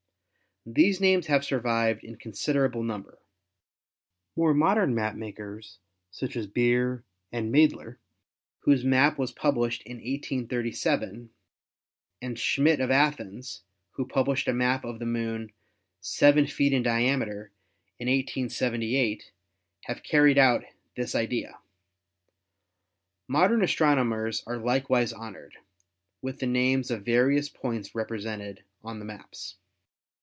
These 0.63 1.01
names 1.01 1.25
have 1.25 1.43
survived 1.43 2.03
in 2.03 2.17
considerable 2.17 2.83
number. 2.83 3.17
More 4.35 4.53
modern 4.53 4.93
map 4.93 5.15
makers, 5.15 5.79
such 6.11 6.35
as 6.37 6.45
Beer 6.45 7.03
and 7.31 7.51
Maedler, 7.51 7.97
whose 8.59 8.85
map 8.85 9.17
was 9.17 9.31
published 9.31 9.81
in 9.87 9.95
1837, 9.97 11.31
and 12.21 12.37
Schmidt 12.37 12.79
of 12.79 12.91
Athens, 12.91 13.63
who 13.93 14.05
published 14.05 14.47
a 14.47 14.53
map 14.53 14.85
of 14.85 14.99
the 14.99 15.07
Moon 15.07 15.21
THE 16.03 16.25
MOON 16.27 16.45
177 16.45 16.47
seven 16.47 16.47
feet 16.47 16.73
in 16.73 16.83
diameter 16.83 17.51
in 17.97 18.07
1878, 18.07 19.31
have 19.85 20.03
carried 20.03 20.37
out 20.37 20.63
this 20.95 21.15
idea. 21.15 21.57
Modern 23.27 23.63
astronomers 23.63 24.43
are 24.45 24.59
likewise 24.59 25.11
honored 25.11 25.57
with 26.21 26.37
the 26.37 26.45
names 26.45 26.91
of 26.91 27.01
various 27.03 27.49
points 27.49 27.95
represented 27.95 28.63
on 28.83 28.99
the 28.99 29.05
maps. 29.05 29.55